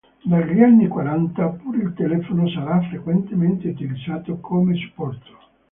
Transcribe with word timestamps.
Dagli 0.23 0.59
anni 0.63 0.87
quaranta 0.87 1.47
pure 1.49 1.77
il 1.83 1.93
telefono 1.93 2.49
sarà 2.49 2.81
frequentemente 2.89 3.67
utilizzato 3.69 4.39
come 4.39 4.73
supporto. 4.73 5.29